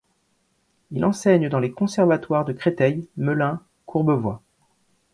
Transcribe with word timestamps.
Il 0.89 1.05
enseigne 1.05 1.47
dans 1.47 1.59
les 1.59 1.71
conservatoires 1.71 2.43
de 2.43 2.53
Créteil, 2.53 3.07
Melun, 3.17 3.61
Courbevoie. 3.85 4.41